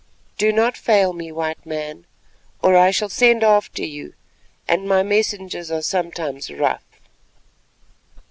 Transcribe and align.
Do 0.39 0.51
not 0.51 0.77
fail 0.77 1.13
me, 1.13 1.31
White 1.31 1.63
Man, 1.63 2.07
or 2.63 2.75
I 2.75 2.89
shall 2.89 3.07
send 3.07 3.43
after 3.43 3.83
you, 3.85 4.15
and 4.67 4.89
my 4.89 5.03
messengers 5.03 5.69
are 5.69 5.83
sometimes 5.83 6.49
rough." 6.49 6.83